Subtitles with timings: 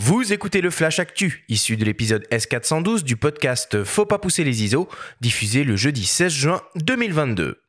[0.00, 4.62] Vous écoutez le Flash Actu, issu de l'épisode S412 du podcast Faut pas pousser les
[4.62, 4.88] ISO,
[5.20, 7.67] diffusé le jeudi 16 juin 2022.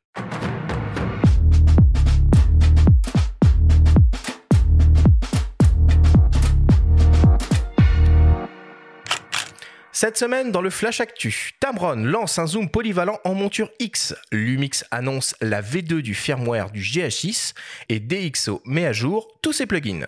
[10.01, 14.15] Cette semaine, dans le Flash Actu, Tamron lance un zoom polyvalent en monture X.
[14.31, 17.53] Lumix annonce la V2 du firmware du GH6
[17.89, 20.05] et DxO met à jour tous ses plugins.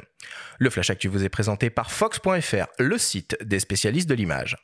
[0.59, 4.55] Le Flash Actu vous est présenté par Fox.fr, le site des spécialistes de l'image.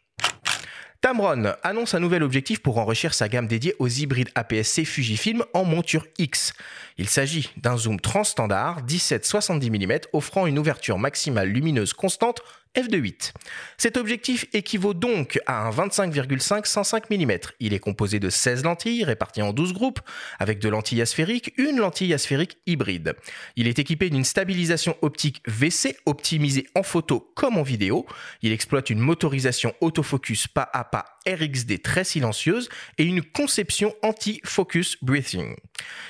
[1.01, 5.65] Tamron annonce un nouvel objectif pour enrichir sa gamme dédiée aux hybrides APS-C Fujifilm en
[5.65, 6.53] monture X.
[6.97, 12.41] Il s'agit d'un zoom transstandard 17-70 mm offrant une ouverture maximale lumineuse constante
[12.75, 13.33] f2.8.
[13.77, 17.31] Cet objectif équivaut donc à un 25,5 105 mm.
[17.59, 19.99] Il est composé de 16 lentilles réparties en 12 groupes
[20.39, 23.15] avec de lentilles asphériques, une lentille asphérique hybride.
[23.55, 28.05] Il est équipé d'une stabilisation optique VC optimisée en photo comme en vidéo.
[28.41, 34.97] Il exploite une motorisation autofocus pas à pas RXD très silencieuse et une conception anti-focus
[35.01, 35.55] breathing.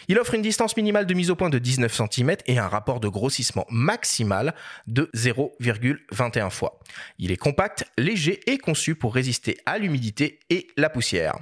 [0.07, 2.99] Il offre une distance minimale de mise au point de 19 cm et un rapport
[2.99, 4.53] de grossissement maximal
[4.85, 6.79] de 0,21 fois.
[7.17, 11.35] Il est compact, léger et conçu pour résister à l'humidité et la poussière.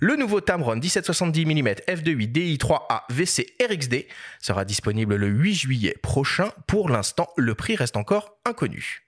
[0.00, 4.06] Le nouveau Tamron 1770 mm f2.8 DI3A VC RXD
[4.40, 6.50] sera disponible le 8 juillet prochain.
[6.66, 9.07] Pour l'instant, le prix reste encore inconnu.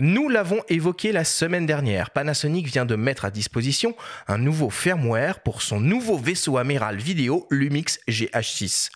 [0.00, 2.10] Nous l'avons évoqué la semaine dernière.
[2.10, 3.96] Panasonic vient de mettre à disposition
[4.28, 8.90] un nouveau firmware pour son nouveau vaisseau amiral vidéo Lumix GH6.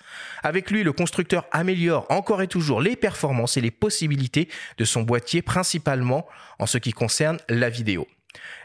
[0.45, 5.03] Avec lui, le constructeur améliore encore et toujours les performances et les possibilités de son
[5.03, 6.25] boîtier, principalement
[6.61, 8.07] en ce qui concerne la vidéo.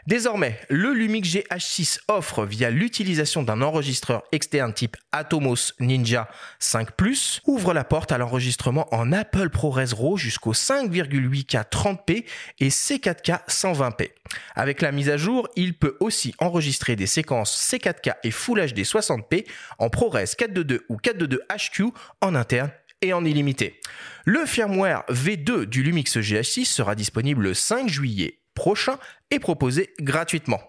[0.06, 6.90] Désormais, le Lumix GH6 offre, via l'utilisation d'un enregistreur externe type Atomos Ninja 5⁇
[7.46, 12.24] ouvre la porte à l'enregistrement en Apple ProRes RAW jusqu'au 5,8K 30p
[12.60, 14.10] et C4K 120p.
[14.54, 18.80] Avec la mise à jour, il peut aussi enregistrer des séquences C4K et Full HD
[18.80, 19.46] 60p
[19.78, 21.82] en ProRes 422 ou 422 HQ
[22.22, 22.70] en interne
[23.02, 23.80] et en illimité.
[24.24, 28.98] Le firmware V2 du Lumix GH6 sera disponible le 5 juillet prochain
[29.30, 30.60] est proposé gratuitement.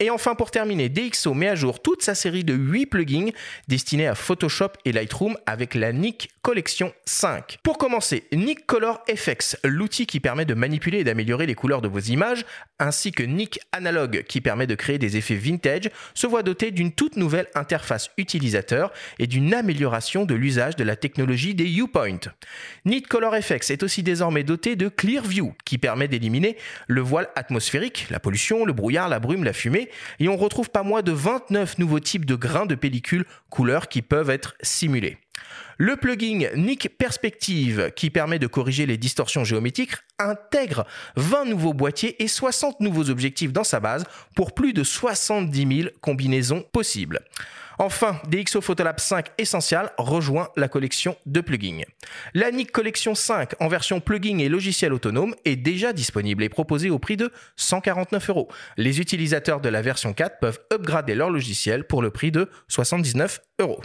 [0.00, 3.30] Et enfin, pour terminer, DxO met à jour toute sa série de 8 plugins
[3.68, 7.60] destinés à Photoshop et Lightroom avec la Nik Collection 5.
[7.62, 11.88] Pour commencer, Nik Color FX, l'outil qui permet de manipuler et d'améliorer les couleurs de
[11.88, 12.44] vos images,
[12.78, 16.92] ainsi que Nik Analog qui permet de créer des effets vintage, se voit doté d'une
[16.92, 22.20] toute nouvelle interface utilisateur et d'une amélioration de l'usage de la technologie des U-Point.
[22.84, 28.08] Nik Color FX est aussi désormais doté de Clearview qui permet d'éliminer le voile atmosphérique,
[28.10, 29.88] la pollution, le brouillard, la brume, la fumée
[30.20, 34.02] et on retrouve pas moins de 29 nouveaux types de grains de pellicule couleur qui
[34.02, 35.16] peuvent être simulés.
[35.78, 40.86] Le plugin Nick Perspective, qui permet de corriger les distorsions géométriques, intègre
[41.16, 44.04] 20 nouveaux boîtiers et 60 nouveaux objectifs dans sa base
[44.36, 47.20] pour plus de 70 000 combinaisons possibles.
[47.78, 51.82] Enfin, DxO Photolab 5 Essential rejoint la collection de plugins.
[52.32, 56.90] La NIC Collection 5 en version plugin et logiciel autonome est déjà disponible et proposée
[56.90, 58.48] au prix de 149 euros.
[58.76, 63.40] Les utilisateurs de la version 4 peuvent upgrader leur logiciel pour le prix de 79
[63.60, 63.80] euros.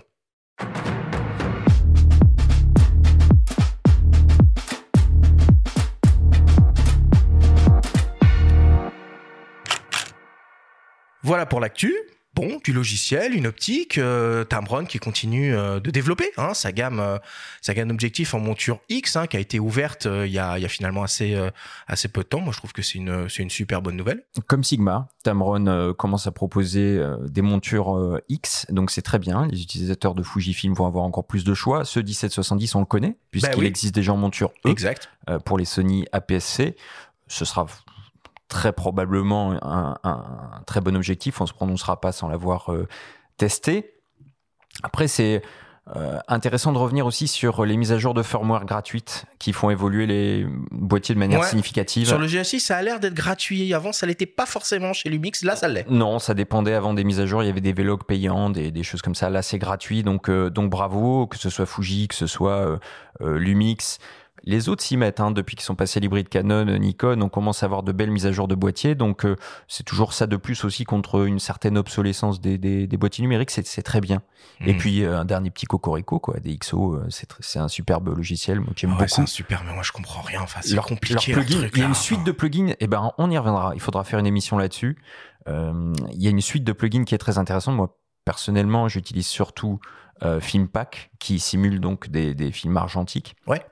[11.30, 11.94] Voilà pour l'actu
[12.34, 17.00] bon, du logiciel, une optique, euh, Tamron qui continue euh, de développer hein, sa gamme,
[17.00, 17.20] euh,
[17.62, 20.66] sa gamme d'objectifs en monture X, hein, qui a été ouverte il y a, y,
[20.66, 21.40] a, finalement assez
[21.86, 22.40] assez peu de temps.
[22.40, 24.24] Moi, je trouve que c'est une c'est une super bonne nouvelle.
[24.48, 29.46] Comme Sigma, Tamron commence à proposer des montures X, donc c'est très bien.
[29.46, 31.86] Les utilisateurs de Fujifilm vont avoir encore plus de choix.
[31.86, 34.70] Ce 1770, on le connaît puisqu'il bah existe déjà en monture E.
[34.70, 35.12] Exact.
[35.46, 36.76] pour les Sony APS-C
[37.32, 37.68] ce sera
[38.50, 41.40] très probablement un, très bon objectif.
[41.40, 42.88] On ne se prononcera pas sans l'avoir euh,
[43.38, 43.94] testé.
[44.84, 45.42] Après, c'est
[45.96, 49.70] euh, intéressant de revenir aussi sur les mises à jour de firmware gratuites qui font
[49.70, 52.08] évoluer les boîtiers de manière significative.
[52.08, 53.74] Sur le GH6, ça a l'air d'être gratuit.
[53.74, 55.44] Avant, ça l'était pas forcément chez Lumix.
[55.44, 55.90] Là, ça l'est.
[55.90, 57.44] Non, ça dépendait avant des mises à jour.
[57.44, 59.30] Il y avait des vlogs payants, des, choses comme ça.
[59.30, 60.04] Là, c'est gratuit.
[60.04, 62.80] Donc, euh, donc bravo, que ce soit Fuji, que ce soit
[63.20, 64.00] Lumix.
[64.50, 67.62] Les autres s'y mettent, hein, depuis qu'ils sont passés à l'hybride Canon, Nikon, on commence
[67.62, 69.36] à avoir de belles mises à jour de boîtiers, donc euh,
[69.68, 73.84] c'est toujours ça de plus aussi contre une certaine obsolescence des, des, boîtiers numériques, c'est
[73.84, 74.24] très bien.
[74.62, 74.78] Et hmm.
[74.78, 78.74] puis euh, un dernier petit cocorico, quoi, des XO, euh, c'est un superbe logiciel, moi
[78.76, 79.06] j'aime beaucoup.
[79.08, 81.32] C'est un super, mais moi je comprends rien, enfin c'est compliqué.
[81.48, 84.18] il y a une suite de plugins, eh ben on y reviendra, il faudra faire
[84.18, 84.98] une émission là-dessus.
[85.46, 87.96] il y a une suite de plugins qui est très intéressante, moi
[88.26, 89.80] personnellement j'utilise surtout
[90.40, 93.36] FilmPack qui simule donc des, des films argentiques.
[93.46, 93.64] Ouais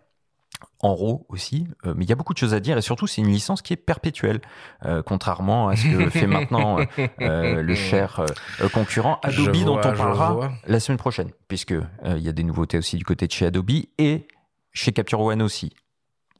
[0.79, 3.07] en RAW aussi, euh, mais il y a beaucoup de choses à dire et surtout
[3.07, 4.41] c'est une licence qui est perpétuelle,
[4.85, 6.77] euh, contrairement à ce que fait maintenant
[7.21, 8.25] euh, le cher
[8.73, 11.75] concurrent Adobe dont on parlera la semaine prochaine, puisque
[12.05, 14.27] il y a des nouveautés aussi du côté de chez Adobe et
[14.73, 15.73] chez Capture One aussi.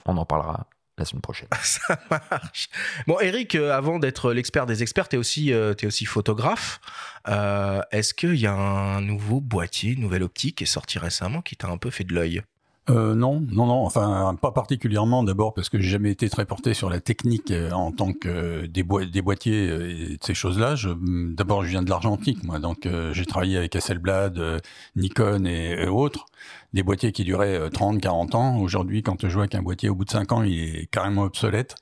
[0.05, 0.67] On en parlera
[0.97, 1.47] la semaine prochaine.
[1.61, 2.69] Ça marche.
[3.05, 6.79] Bon, Eric, euh, avant d'être l'expert des experts, t'es aussi, euh, t'es aussi photographe.
[7.27, 11.41] Euh, Est-ce qu'il y a un nouveau boîtier, une nouvelle optique qui est sorti récemment
[11.41, 12.41] qui t'a un peu fait de l'œil?
[12.89, 16.73] Euh, non, non, non, enfin pas particulièrement d'abord parce que j'ai jamais été très porté
[16.73, 20.33] sur la technique euh, en tant que euh, des, des boîtiers euh, et de ces
[20.33, 20.75] choses-là.
[20.85, 24.59] Mm, D'abord, je viens de l'argentique, moi, donc euh, j'ai travaillé avec Hasselblad, euh,
[24.95, 26.27] Nikon et, autres,
[26.71, 28.57] des boîtiers qui duraient euh, 30, 40 ans.
[28.59, 31.75] Aujourd'hui, quand je vois qu'un boîtier au bout de 5 ans, il est carrément obsolète,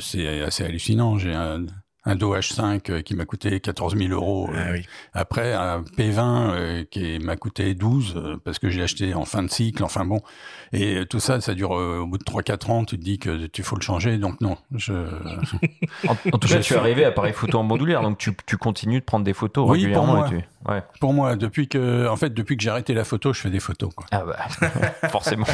[0.00, 1.18] c'est assez hallucinant.
[1.18, 1.66] J'ai un,
[2.04, 4.48] un Do H5 euh, qui m'a coûté 14 000 euros.
[4.52, 4.86] euh, Ah oui.
[5.12, 6.18] après, un P20
[6.50, 9.84] euh, qui m'a coûté 12 euh, parce que j'ai acheté en fin de cycle.
[9.84, 10.20] Enfin bon,
[10.72, 12.84] et euh, tout ça, ça dure euh, au bout de 3-4 ans.
[12.84, 14.16] Tu te dis que tu faut le changer.
[14.18, 14.92] Donc non, je...
[16.08, 18.56] En, en tout cas, tu es arrivé à appareil photo en bandoulière, donc tu, tu
[18.56, 20.14] continues de prendre des photos Oui, pour régulièrement.
[20.16, 20.26] moi.
[20.26, 20.82] et tu- ouais.
[21.00, 23.60] pour moi, depuis que, en fait, depuis que j'ai arrêté la photo, je fais des
[23.60, 23.90] photos.
[23.94, 24.06] Quoi.
[24.10, 25.46] Ah bah, forcément.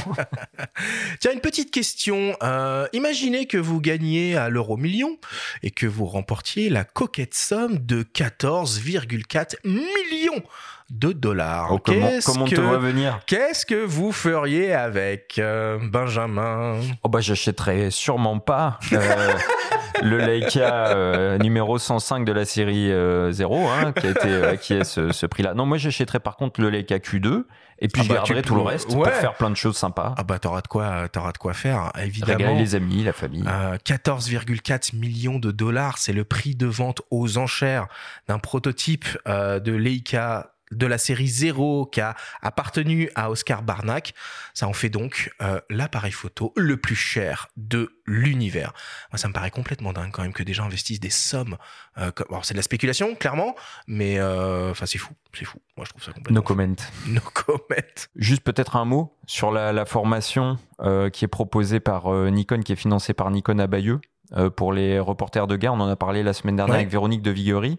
[1.20, 2.36] Tiens, une petite question.
[2.42, 5.18] Euh, imaginez que vous gagniez à l'euro million
[5.62, 10.42] et que vous remportiez la coquette somme de 14,4 millions
[10.90, 11.68] de dollars.
[11.72, 15.78] Oh, comment Qu'est-ce comment on te que- voit venir Qu'est-ce que vous feriez avec euh,
[15.82, 16.74] Benjamin?
[17.02, 19.32] Oh bah j'achèterais sûrement pas euh,
[20.02, 24.74] le Leica euh, numéro 105 de la série euh, 0 hein, qui a été qui
[24.74, 25.54] est ce, ce prix-là.
[25.54, 27.44] Non, moi j'achèterais par contre le Leica Q2
[27.78, 28.94] et puis Ah je bah, garderais tu tout le reste ouais.
[28.94, 30.14] pour faire plein de choses sympas.
[30.16, 32.38] Ah bah t'auras de quoi, t'auras de quoi faire, évidemment.
[32.38, 33.44] Régaler les amis, la famille.
[33.46, 37.86] Euh, 14,4 millions de dollars, c'est le prix de vente aux enchères
[38.28, 44.14] d'un prototype de Leica de la série 0 qui a appartenu à Oscar Barnack.
[44.54, 48.72] Ça en fait donc euh, l'appareil photo le plus cher de l'univers.
[49.12, 51.56] Moi, ça me paraît complètement dingue quand même que des gens investissent des sommes.
[51.98, 52.26] Euh, comme...
[52.30, 53.54] alors, c'est de la spéculation, clairement,
[53.86, 55.58] mais euh, enfin, c'est fou, c'est fou.
[55.76, 56.54] Moi, je trouve ça complètement No fou.
[56.54, 56.74] comment.
[57.06, 57.80] No comment.
[58.16, 62.72] Juste peut-être un mot sur la, la formation euh, qui est proposée par Nikon, qui
[62.72, 64.00] est financée par Nikon à Bayeux.
[64.36, 66.80] euh, pour les reporters de guerre, on en a parlé la semaine dernière Ouais.
[66.80, 67.78] avec Véronique de Viguerie.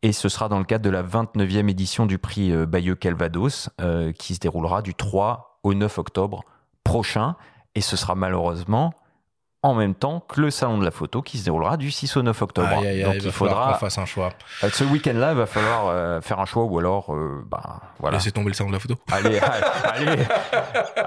[0.00, 3.68] Et ce sera dans le cadre de la 29e édition du prix Bayeux Calvados,
[4.18, 6.44] qui se déroulera du 3 au 9 octobre
[6.84, 7.36] prochain.
[7.74, 8.94] Et ce sera malheureusement
[9.62, 12.22] en même temps que le salon de la photo qui se déroulera du 6 au
[12.22, 12.68] 9 octobre.
[12.76, 14.30] Donc il il faudra, qu'on fasse un choix.
[14.64, 18.16] euh, ce week-end-là, il va falloir euh, faire un choix ou alors, euh, bah, voilà.
[18.16, 18.94] Laissez tomber le salon de la photo.
[19.12, 20.24] Allez, allez,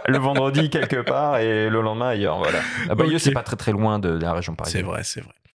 [0.08, 2.60] le vendredi quelque part et le lendemain ailleurs, voilà.
[2.90, 4.84] À Bayeux, c'est pas très très loin de, de la région parisienne.
[4.84, 5.34] C'est vrai, c'est vrai.